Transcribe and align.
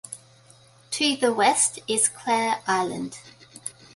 To 0.93 1.15
the 1.15 1.31
west 1.31 1.77
is 1.87 2.09
Clare 2.09 2.63
Island. 2.65 3.19